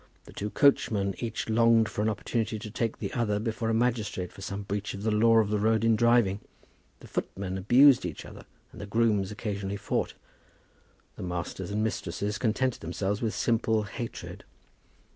[0.23, 4.33] The two coachmen each longed for an opportunity to take the other before a magistrate
[4.33, 6.39] for some breach of the law of the road in driving.
[7.01, 10.15] The footmen abused each other, and the grooms occasionally fought.
[11.17, 14.43] The masters and mistresses contented themselves with simple hatred.